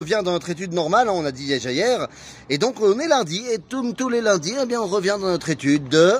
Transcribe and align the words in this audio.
revient 0.00 0.22
dans 0.24 0.30
notre 0.30 0.50
étude 0.50 0.72
normale, 0.74 1.08
hein, 1.08 1.12
on 1.12 1.24
a 1.24 1.32
dit 1.32 1.48
déjà 1.48 1.72
hier, 1.72 2.06
et 2.48 2.56
donc 2.56 2.80
on 2.80 3.00
est 3.00 3.08
lundi, 3.08 3.44
et 3.50 3.58
tous, 3.58 4.08
les 4.08 4.20
lundis, 4.20 4.54
eh 4.62 4.64
bien 4.64 4.80
on 4.80 4.86
revient 4.86 5.16
dans 5.20 5.26
notre 5.26 5.48
étude 5.48 5.88
de 5.88 6.12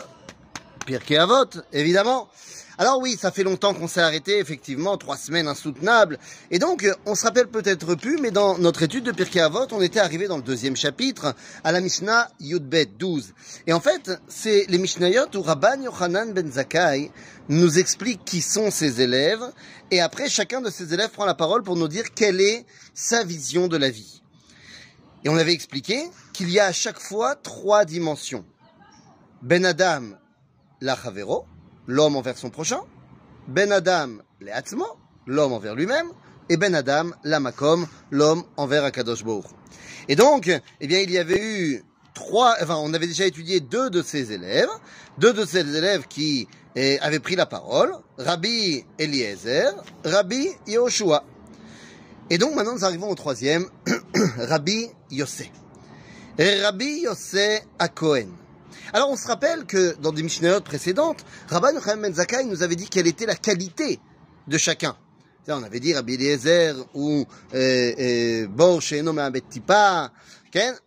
Pirkei 0.85 1.17
Avot, 1.17 1.45
évidemment. 1.73 2.29
Alors 2.81 3.01
oui, 3.01 3.17
ça 3.19 3.33
fait 3.33 3.43
longtemps 3.43 3.75
qu'on 3.75 3.89
s'est 3.89 4.01
arrêté, 4.01 4.39
effectivement, 4.39 4.97
trois 4.97 5.17
semaines 5.17 5.49
insoutenables. 5.49 6.17
Et 6.53 6.61
donc, 6.61 6.87
on 7.07 7.17
se 7.17 7.25
rappelle 7.25 7.49
peut-être 7.49 7.97
plus, 7.97 8.19
mais 8.19 8.31
dans 8.31 8.57
notre 8.57 8.85
étude 8.85 9.03
de 9.03 9.11
Pirkei 9.11 9.41
Avot, 9.41 9.67
on 9.73 9.83
était 9.83 9.99
arrivé 9.99 10.29
dans 10.29 10.37
le 10.37 10.45
deuxième 10.45 10.77
chapitre, 10.77 11.35
à 11.65 11.73
la 11.73 11.81
Mishnah 11.81 12.31
Yudbet 12.39 12.87
12. 12.97 13.35
Et 13.67 13.73
en 13.73 13.81
fait, 13.81 14.13
c'est 14.29 14.67
les 14.69 14.79
Mishnayot 14.79 15.27
où 15.35 15.43
Rabban 15.43 15.83
Yochanan 15.83 16.33
ben 16.33 16.49
Zakkai 16.53 17.11
nous 17.49 17.81
explique 17.81 18.25
qui 18.25 18.41
sont 18.41 18.71
ses 18.71 19.01
élèves, 19.01 19.43
et 19.91 20.01
après, 20.01 20.29
chacun 20.29 20.61
de 20.61 20.71
ses 20.71 20.95
élèves 20.95 21.11
prend 21.11 21.25
la 21.25 21.35
parole 21.35 21.65
pour 21.65 21.75
nous 21.75 21.89
dire 21.89 22.15
quelle 22.15 22.41
est 22.41 22.65
sa 22.95 23.25
vision 23.25 23.67
de 23.67 23.77
la 23.77 23.91
vie. 23.91 24.23
Et 25.25 25.29
on 25.29 25.37
avait 25.37 25.53
expliqué 25.53 26.09
qu'il 26.33 26.49
y 26.49 26.61
a 26.61 26.67
à 26.67 26.73
chaque 26.73 27.01
fois 27.01 27.35
trois 27.35 27.85
dimensions. 27.85 28.45
Ben 29.43 29.65
Adam, 29.65 30.11
la 30.81 30.97
Chavero, 30.97 31.45
l'homme 31.89 32.15
envers 32.15 32.39
son 32.39 32.51
prochain, 32.51 32.81
Ben 33.49 33.73
Adam, 33.73 34.19
le 34.41 34.51
l'homme 35.27 35.53
envers 35.53 35.75
lui-même, 35.75 36.09
et 36.49 36.57
Ben 36.57 36.75
Adam, 36.75 37.11
la 37.25 37.41
Makom, 37.41 37.87
l'homme 38.13 38.45
envers 38.57 38.85
Akadosh 38.85 39.25
Baruch. 39.25 39.47
Et 40.07 40.15
donc, 40.15 40.49
eh 40.81 40.87
bien, 40.87 41.01
il 41.01 41.11
y 41.11 41.19
avait 41.19 41.41
eu 41.43 41.83
trois, 42.15 42.57
enfin, 42.63 42.77
on 42.77 42.95
avait 42.95 43.07
déjà 43.07 43.27
étudié 43.27 43.61
deux 43.61 43.91
de 43.91 44.03
ses 44.03 44.33
élèves, 44.33 44.69
deux 45.19 45.33
de 45.33 45.45
ses 45.45 45.61
élèves 45.77 46.07
qui 46.09 46.47
eh, 46.77 46.99
avaient 47.01 47.21
pris 47.21 47.37
la 47.37 47.47
parole, 47.47 47.93
Rabbi 48.19 48.85
Eliezer, 48.99 49.73
Rabbi 50.05 50.49
Yehoshua. 50.67 51.25
Et 52.31 52.39
donc, 52.39 52.55
maintenant, 52.55 52.75
nous 52.75 52.85
arrivons 52.85 53.11
au 53.11 53.15
troisième, 53.15 53.67
Rabbi 54.39 54.89
Yossé. 55.11 55.51
Rabbi 56.39 57.01
Yossé 57.01 57.61
à. 57.79 57.89
Alors 58.93 59.11
on 59.11 59.17
se 59.17 59.27
rappelle 59.27 59.65
que 59.65 59.97
dans 60.01 60.13
des 60.13 60.23
Mishnayot 60.23 60.61
précédentes, 60.61 61.25
Rabban 61.49 61.73
Yochanan 61.73 62.03
Ben 62.03 62.15
Zakkai 62.15 62.45
nous 62.45 62.63
avait 62.63 62.77
dit 62.77 62.89
quelle 62.89 63.07
était 63.07 63.27
la 63.27 63.35
qualité 63.35 64.01
de 64.47 64.59
chacun. 64.59 64.97
On 65.51 65.63
avait 65.63 65.81
dit 65.81 65.95
Rabbi 65.95 66.15
Eliezer 66.15 66.75
ou 66.95 67.25
Bor 68.51 68.83
Sheino 68.83 69.13
Me'abet 69.13 69.43
Tipa. 69.49 70.13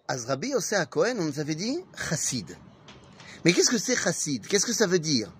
Az 0.08 0.26
Rabbi 0.26 0.50
Yosef 0.50 0.88
Cohen, 0.90 1.16
on 1.20 1.26
nous 1.26 1.40
avait 1.40 1.56
dit 1.56 1.80
Chassid. 2.10 2.58
Mais 3.46 3.54
qu'est-ce 3.54 3.70
que 3.70 3.78
c'est 3.78 3.96
Chassid? 3.96 4.46
Qu'est-ce 4.48 4.66
que 4.66 4.74
ça 4.74 4.86
veut 4.86 5.00
dire? 5.00 5.32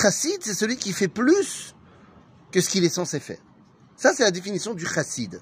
Chassid, 0.00 0.38
c'est 0.42 0.54
celui 0.54 0.76
qui 0.76 0.92
fait 0.92 1.08
plus 1.08 1.74
que 2.52 2.60
ce 2.60 2.68
qu'il 2.68 2.84
est 2.84 2.88
censé 2.90 3.18
faire. 3.18 3.38
Ça, 3.96 4.12
c'est 4.14 4.22
la 4.22 4.30
définition 4.30 4.74
du 4.74 4.86
Chassid. 4.86 5.40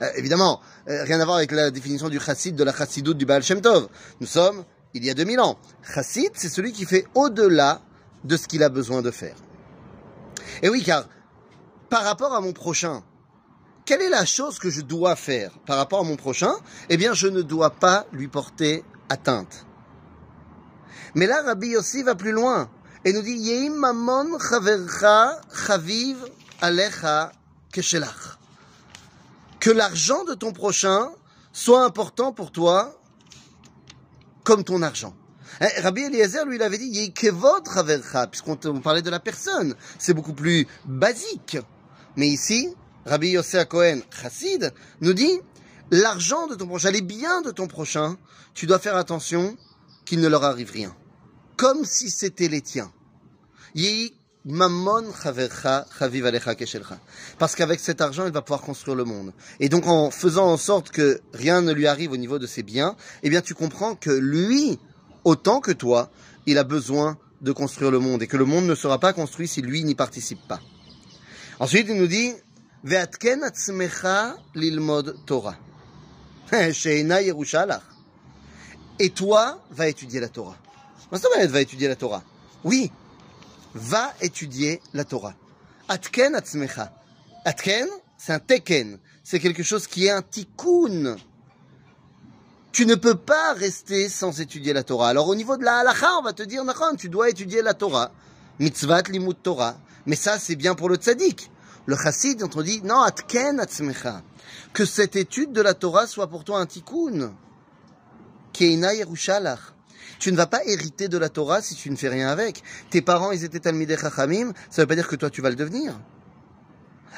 Euh, 0.00 0.10
évidemment, 0.16 0.60
euh, 0.88 1.04
rien 1.04 1.20
à 1.20 1.24
voir 1.24 1.36
avec 1.36 1.52
la 1.52 1.70
définition 1.70 2.08
du 2.08 2.18
Chassid 2.18 2.56
de 2.56 2.64
la 2.64 2.72
Chassidoute 2.72 3.18
du 3.18 3.26
Baal 3.26 3.42
Shem 3.42 3.60
Tov. 3.60 3.88
Nous 4.20 4.26
sommes 4.26 4.64
il 4.94 5.04
y 5.04 5.10
a 5.10 5.14
2000 5.14 5.40
ans. 5.40 5.58
Chassid, 5.82 6.30
c'est 6.34 6.48
celui 6.48 6.72
qui 6.72 6.84
fait 6.84 7.06
au-delà 7.14 7.80
de 8.24 8.36
ce 8.36 8.46
qu'il 8.46 8.62
a 8.62 8.68
besoin 8.68 9.02
de 9.02 9.10
faire. 9.10 9.36
Et 10.62 10.68
oui, 10.68 10.82
car 10.82 11.08
par 11.88 12.04
rapport 12.04 12.34
à 12.34 12.40
mon 12.40 12.52
prochain, 12.52 13.02
quelle 13.84 14.02
est 14.02 14.08
la 14.08 14.24
chose 14.24 14.58
que 14.58 14.70
je 14.70 14.80
dois 14.80 15.16
faire 15.16 15.52
par 15.66 15.76
rapport 15.76 16.00
à 16.00 16.04
mon 16.04 16.16
prochain? 16.16 16.52
Eh 16.88 16.96
bien, 16.96 17.14
je 17.14 17.26
ne 17.26 17.42
dois 17.42 17.70
pas 17.70 18.06
lui 18.12 18.28
porter 18.28 18.84
atteinte. 19.08 19.66
Mais 21.14 21.26
là, 21.26 21.42
Rabbi 21.42 21.68
Yossi 21.68 22.02
va 22.02 22.14
plus 22.14 22.32
loin 22.32 22.70
et 23.04 23.12
nous 23.12 23.22
dit 23.22 23.36
Yeim 23.36 23.74
mamon 23.74 24.38
chavercha 24.38 25.40
chaviv 25.66 26.16
alecha. 26.60 27.32
Que 29.60 29.70
l'argent 29.70 30.24
de 30.24 30.34
ton 30.34 30.52
prochain 30.52 31.10
soit 31.52 31.84
important 31.84 32.32
pour 32.32 32.52
toi 32.52 33.01
comme 34.44 34.64
ton 34.64 34.82
argent. 34.82 35.14
Eh, 35.60 35.80
Rabbi 35.80 36.02
Eliezer, 36.02 36.44
lui, 36.46 36.56
il 36.56 36.62
avait 36.62 36.78
dit, 36.78 37.12
puisqu'on 37.12 38.56
parlait 38.80 39.02
de 39.02 39.10
la 39.10 39.20
personne. 39.20 39.74
C'est 39.98 40.14
beaucoup 40.14 40.32
plus 40.32 40.66
basique. 40.84 41.58
Mais 42.16 42.28
ici, 42.28 42.74
Rabbi 43.06 43.30
Yosef 43.30 43.68
Cohen, 43.68 44.00
chassid, 44.10 44.72
nous 45.00 45.12
dit, 45.12 45.40
l'argent 45.90 46.46
de 46.46 46.54
ton 46.54 46.66
prochain, 46.66 46.90
les 46.90 47.02
biens 47.02 47.42
de 47.42 47.50
ton 47.50 47.66
prochain, 47.66 48.16
tu 48.54 48.66
dois 48.66 48.78
faire 48.78 48.96
attention 48.96 49.56
qu'il 50.04 50.20
ne 50.20 50.28
leur 50.28 50.44
arrive 50.44 50.72
rien. 50.72 50.94
Comme 51.56 51.84
si 51.84 52.10
c'était 52.10 52.48
les 52.48 52.60
tiens. 52.60 52.92
Mamon 53.74 54.21
chavercha 54.44 55.86
chaviv 55.98 56.26
alecha 56.26 56.54
keshelcha. 56.54 56.98
Parce 57.38 57.54
qu'avec 57.54 57.80
cet 57.80 58.00
argent, 58.00 58.26
il 58.26 58.32
va 58.32 58.42
pouvoir 58.42 58.62
construire 58.62 58.96
le 58.96 59.04
monde. 59.04 59.32
Et 59.60 59.68
donc, 59.68 59.86
en 59.86 60.10
faisant 60.10 60.46
en 60.46 60.56
sorte 60.56 60.90
que 60.90 61.20
rien 61.32 61.62
ne 61.62 61.72
lui 61.72 61.86
arrive 61.86 62.12
au 62.12 62.16
niveau 62.16 62.38
de 62.38 62.46
ses 62.46 62.62
biens, 62.62 62.96
eh 63.22 63.30
bien, 63.30 63.40
tu 63.40 63.54
comprends 63.54 63.94
que 63.94 64.10
lui, 64.10 64.78
autant 65.24 65.60
que 65.60 65.72
toi, 65.72 66.10
il 66.46 66.58
a 66.58 66.64
besoin 66.64 67.18
de 67.40 67.52
construire 67.52 67.90
le 67.90 67.98
monde 67.98 68.22
et 68.22 68.26
que 68.26 68.36
le 68.36 68.44
monde 68.44 68.66
ne 68.66 68.74
sera 68.74 68.98
pas 68.98 69.12
construit 69.12 69.48
si 69.48 69.62
lui 69.62 69.84
n'y 69.84 69.94
participe 69.94 70.40
pas. 70.46 70.60
Ensuite, 71.58 71.86
il 71.88 71.96
nous 71.96 72.06
dit, 72.06 72.32
ve'atken 72.84 73.44
atzmecha 73.44 74.36
lilmod 74.54 75.16
Torah. 75.26 75.56
Sheina 76.72 77.22
Yerushalach. 77.22 77.82
Et 78.98 79.10
toi, 79.10 79.62
va 79.70 79.88
étudier 79.88 80.20
la 80.20 80.28
Torah. 80.28 80.56
va 81.10 81.60
étudier 81.60 81.88
la 81.88 81.96
Torah. 81.96 82.22
Oui, 82.64 82.90
va 83.74 84.12
étudier 84.20 84.80
la 84.92 85.04
Torah. 85.04 85.34
Atken 85.88 86.34
atzmecha. 86.34 86.92
Atken, 87.44 87.88
c'est 88.16 88.32
un 88.32 88.38
teken. 88.38 88.98
C'est 89.24 89.40
quelque 89.40 89.62
chose 89.62 89.86
qui 89.86 90.06
est 90.06 90.10
un 90.10 90.22
tikkun. 90.22 91.16
Tu 92.72 92.86
ne 92.86 92.94
peux 92.94 93.14
pas 93.14 93.52
rester 93.52 94.08
sans 94.08 94.40
étudier 94.40 94.72
la 94.72 94.82
Torah. 94.82 95.08
Alors 95.08 95.28
au 95.28 95.34
niveau 95.34 95.56
de 95.56 95.64
la 95.64 95.78
halakha, 95.78 96.18
on 96.18 96.22
va 96.22 96.32
te 96.32 96.42
dire, 96.42 96.64
tu 96.98 97.08
dois 97.08 97.28
étudier 97.28 97.62
la 97.62 97.74
Torah. 97.74 98.12
Mitzvat 98.58 99.02
limut 99.10 99.34
Torah. 99.42 99.76
Mais 100.06 100.16
ça, 100.16 100.38
c'est 100.38 100.56
bien 100.56 100.74
pour 100.74 100.88
le 100.88 100.96
tzaddik. 100.96 101.50
Le 101.86 101.96
chassid, 101.96 102.42
on 102.42 102.62
dit, 102.62 102.80
non, 102.82 103.00
atken 103.02 103.60
atzmecha. 103.60 104.22
Que 104.72 104.84
cette 104.84 105.16
étude 105.16 105.52
de 105.52 105.60
la 105.60 105.74
Torah 105.74 106.06
soit 106.06 106.28
pour 106.28 106.44
toi 106.44 106.60
un 106.60 106.66
tikkun. 106.66 107.34
Keina 108.52 108.94
yerushalach. 108.94 109.74
Tu 110.18 110.32
ne 110.32 110.36
vas 110.36 110.46
pas 110.46 110.64
hériter 110.64 111.08
de 111.08 111.18
la 111.18 111.28
Torah 111.28 111.62
si 111.62 111.74
tu 111.74 111.90
ne 111.90 111.96
fais 111.96 112.08
rien 112.08 112.28
avec. 112.28 112.62
Tes 112.90 113.02
parents, 113.02 113.32
ils 113.32 113.44
étaient 113.44 113.60
Talmidei 113.60 113.96
Chachamim, 113.96 114.52
ça 114.70 114.82
ne 114.82 114.82
veut 114.82 114.86
pas 114.88 114.94
dire 114.94 115.08
que 115.08 115.16
toi, 115.16 115.30
tu 115.30 115.42
vas 115.42 115.50
le 115.50 115.56
devenir. 115.56 115.98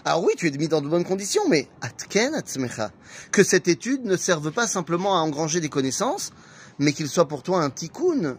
Alors 0.04 0.22
oui, 0.22 0.32
tu 0.36 0.48
es 0.48 0.50
mis 0.50 0.68
dans 0.68 0.82
de 0.82 0.88
bonnes 0.88 1.04
conditions, 1.04 1.48
mais 1.48 1.68
atken 1.80 2.34
atzmecha. 2.34 2.90
Que 3.32 3.42
cette 3.42 3.68
étude 3.68 4.04
ne 4.04 4.16
serve 4.16 4.50
pas 4.50 4.66
simplement 4.66 5.16
à 5.16 5.20
engranger 5.20 5.60
des 5.60 5.68
connaissances, 5.68 6.32
mais 6.78 6.92
qu'il 6.92 7.08
soit 7.08 7.28
pour 7.28 7.42
toi 7.42 7.62
un 7.62 7.70
tikkun. 7.70 8.36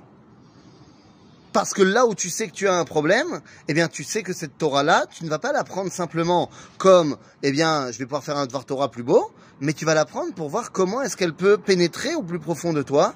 Parce 1.54 1.74
que 1.74 1.82
là 1.82 2.06
où 2.06 2.14
tu 2.14 2.30
sais 2.30 2.48
que 2.48 2.52
tu 2.52 2.68
as 2.68 2.76
un 2.76 2.84
problème, 2.84 3.40
eh 3.70 3.74
bien, 3.74 3.88
tu 3.88 4.04
sais 4.04 4.24
que 4.24 4.34
cette 4.34 4.58
Torah-là, 4.58 5.06
tu 5.10 5.24
ne 5.24 5.30
vas 5.30 5.40
pas 5.40 5.54
la 5.54 5.64
prendre 5.64 5.90
simplement 5.90 6.50
comme, 6.78 7.16
eh 7.44 7.52
bien, 7.54 7.92
je 7.92 7.98
vais 7.98 8.06
pouvoir 8.06 8.26
faire 8.26 8.38
un 8.38 8.46
devoir 8.46 8.66
Torah 8.66 8.92
plus 8.92 9.04
beau, 9.04 9.32
mais 9.62 9.72
tu 9.72 9.86
vas 9.86 9.94
la 9.94 10.04
prendre 10.04 10.34
pour 10.34 10.50
voir 10.50 10.74
comment 10.74 11.02
est-ce 11.02 11.16
qu'elle 11.16 11.34
peut 11.34 11.58
pénétrer 11.58 12.14
au 12.14 12.24
plus 12.24 12.40
profond 12.40 12.74
de 12.74 12.82
toi 12.82 13.16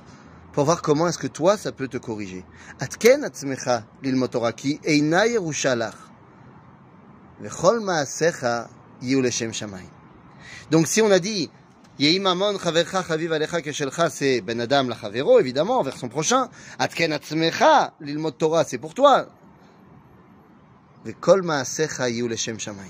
pour 0.54 0.66
voir 0.66 0.82
comment 0.82 1.08
est-ce 1.08 1.18
que 1.18 1.28
toi, 1.28 1.58
ça 1.58 1.72
peut 1.72 1.88
te 1.88 1.98
corriger. 1.98 2.44
Atken 2.80 3.24
atzmecha 3.24 3.84
lilmotoraki 4.02 4.80
eina 4.84 5.28
yerushalach. 5.28 5.96
Vechol 7.42 7.80
maasecha 7.82 8.70
yiu 9.02 9.22
leshem 9.22 9.54
shamayim. 9.54 9.90
Donc 10.72 10.88
si 10.88 11.02
on 11.02 11.12
a 11.12 11.20
dit 11.20 11.50
Yehi 12.00 12.20
mamon 12.20 12.58
chavercha 12.58 13.04
chaviv 13.04 13.34
alecha 13.34 13.62
keshelcha, 13.62 14.10
c'est 14.10 14.42
ben 14.42 14.60
adam 14.62 14.88
la 14.88 14.96
chavero, 14.96 15.40
évidemment, 15.40 15.84
vers 15.84 15.98
son 15.98 16.08
prochain. 16.08 16.50
Atken 16.80 17.12
atzmecha 17.12 17.94
lilmot 18.00 18.32
Torah, 18.32 18.64
c'est 18.64 18.78
pour 18.78 18.94
toi. 18.94 19.28
Vechol 21.06 21.42
maasecha 21.44 22.10
yiu 22.10 22.28
leshem 22.28 22.60
shamayim. 22.60 22.90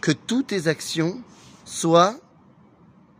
Que 0.00 0.12
toutes 0.12 0.48
tes 0.48 0.68
actions 0.68 1.22
soient 1.64 2.16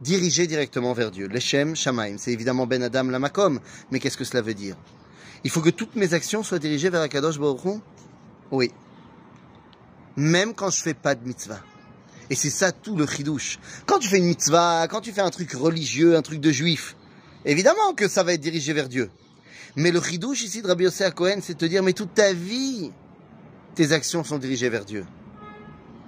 dirigé 0.00 0.47
directement 0.47 0.93
vers 0.93 1.11
Dieu. 1.11 1.28
L'Echem 1.28 1.77
Shamaim, 1.77 2.16
c'est 2.19 2.33
évidemment 2.33 2.66
Ben 2.66 2.83
Adam 2.83 3.04
Lamakom, 3.04 3.60
mais 3.91 3.98
qu'est-ce 3.98 4.16
que 4.16 4.25
cela 4.25 4.42
veut 4.42 4.54
dire? 4.54 4.77
Il 5.45 5.51
faut 5.51 5.60
que 5.60 5.71
toutes 5.71 5.97
mes 5.97 6.15
actions 6.15 6.42
soient 6.42 6.59
dirigées 6.59 6.91
vers 6.91 7.03
Akadosh 7.03 7.39
Baruch 7.39 7.80
Oui. 8.51 8.71
Même 10.16 10.54
quand 10.54 10.71
je 10.71 10.83
fais 10.83 10.95
pas 10.95 11.15
de 11.15 11.27
mitzvah. 11.27 11.60
Et 12.28 12.34
c'est 12.34 12.51
ça 12.51 12.72
tout 12.72 12.97
le 12.97 13.07
chidouche. 13.07 13.59
Quand 13.86 13.98
tu 13.98 14.09
fais 14.09 14.19
une 14.19 14.27
mitzvah, 14.27 14.86
quand 14.89 15.01
tu 15.01 15.13
fais 15.13 15.21
un 15.21 15.30
truc 15.30 15.53
religieux, 15.53 16.16
un 16.16 16.22
truc 16.22 16.41
de 16.41 16.51
juif, 16.51 16.97
évidemment 17.45 17.92
que 17.95 18.09
ça 18.09 18.22
va 18.22 18.34
être 18.34 18.41
dirigé 18.41 18.72
vers 18.72 18.89
Dieu. 18.89 19.10
Mais 19.77 19.91
le 19.91 20.01
chidouche 20.01 20.42
ici 20.42 20.63
de 20.63 20.66
Rabbi 20.66 20.84
Yosef 20.84 21.15
Cohen, 21.15 21.39
c'est 21.42 21.54
de 21.54 21.59
te 21.59 21.65
dire, 21.65 21.83
mais 21.83 21.92
toute 21.92 22.15
ta 22.15 22.33
vie, 22.33 22.91
tes 23.75 23.92
actions 23.92 24.25
sont 24.25 24.39
dirigées 24.39 24.69
vers 24.69 24.84
Dieu. 24.84 25.07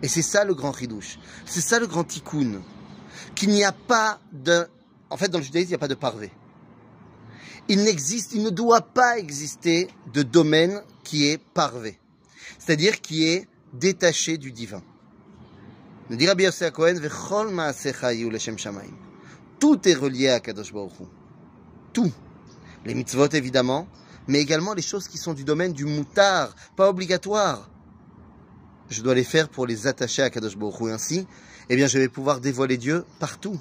Et 0.02 0.08
c'est 0.08 0.22
ça 0.22 0.44
le 0.44 0.54
grand 0.54 0.72
chidouche. 0.72 1.18
C'est 1.46 1.60
ça 1.60 1.78
le 1.78 1.86
grand 1.86 2.04
tikkun 2.04 2.60
qu'il 3.34 3.50
n'y 3.50 3.64
a 3.64 3.72
pas 3.72 4.20
de... 4.32 4.66
En 5.10 5.16
fait, 5.16 5.28
dans 5.28 5.38
le 5.38 5.44
judaïsme, 5.44 5.68
il 5.68 5.72
n'y 5.72 5.76
a 5.76 5.78
pas 5.78 5.88
de 5.88 5.94
parvé. 5.94 6.30
Il 7.68 7.84
n'existe, 7.84 8.32
il 8.32 8.42
ne 8.42 8.50
doit 8.50 8.80
pas 8.80 9.18
exister 9.18 9.88
de 10.12 10.22
domaine 10.22 10.82
qui 11.04 11.28
est 11.28 11.38
parvé. 11.38 11.98
C'est-à-dire 12.58 13.00
qui 13.00 13.28
est 13.28 13.46
détaché 13.72 14.38
du 14.38 14.52
divin. 14.52 14.82
Nous 16.10 16.16
dit 16.16 16.26
Rabbi 16.26 16.44
Yosef 16.44 16.72
tout 19.62 19.88
est 19.88 19.94
relié 19.94 20.28
à 20.28 20.40
Kadosh 20.40 20.72
Hu. 20.72 21.04
Tout. 21.92 22.10
Les 22.84 22.94
mitzvot 22.94 23.28
évidemment, 23.28 23.86
mais 24.26 24.40
également 24.40 24.74
les 24.74 24.82
choses 24.82 25.06
qui 25.06 25.18
sont 25.18 25.34
du 25.34 25.44
domaine 25.44 25.72
du 25.72 25.84
moutar, 25.84 26.56
pas 26.74 26.88
obligatoire. 26.88 27.70
Je 28.90 29.02
dois 29.02 29.14
les 29.14 29.22
faire 29.22 29.48
pour 29.48 29.68
les 29.68 29.86
attacher 29.86 30.22
à 30.22 30.30
Kadosh 30.30 30.56
Hu. 30.56 30.90
Ainsi, 30.90 31.28
eh 31.72 31.76
bien, 31.76 31.86
je 31.86 31.98
vais 31.98 32.08
pouvoir 32.08 32.40
dévoiler 32.40 32.76
Dieu 32.76 33.06
partout. 33.18 33.58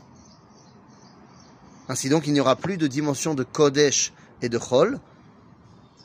Ainsi 1.88 2.10
donc, 2.10 2.28
il 2.28 2.34
n'y 2.34 2.42
aura 2.42 2.58
plus 2.58 2.76
de 2.76 2.86
dimension 2.86 3.36
de 3.36 3.44
Kodesh 3.44 4.12
et 4.42 4.50
de 4.50 4.60
Chol, 4.60 5.00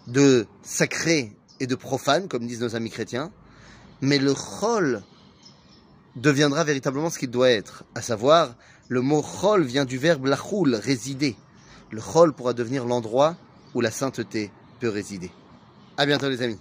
de 0.06 0.46
sacré 0.62 1.36
et 1.58 1.66
de 1.66 1.74
profane, 1.74 2.28
comme 2.28 2.46
disent 2.46 2.60
nos 2.60 2.76
amis 2.76 2.90
chrétiens, 2.90 3.32
mais 4.00 4.18
le 4.18 4.34
Chol 4.34 5.02
deviendra 6.14 6.62
véritablement 6.62 7.10
ce 7.10 7.18
qu'il 7.18 7.30
doit 7.30 7.50
être, 7.50 7.82
à 7.96 8.02
savoir, 8.02 8.54
le 8.86 9.00
mot 9.00 9.20
Chol 9.20 9.64
vient 9.64 9.84
du 9.84 9.98
verbe 9.98 10.26
lachul, 10.26 10.76
résider. 10.76 11.34
Le 11.90 12.00
Chol 12.00 12.32
pourra 12.32 12.52
devenir 12.52 12.86
l'endroit 12.86 13.34
où 13.74 13.80
la 13.80 13.90
sainteté 13.90 14.52
peut 14.78 14.90
résider. 14.90 15.32
À 15.96 16.06
bientôt 16.06 16.28
les 16.28 16.40
amis. 16.40 16.58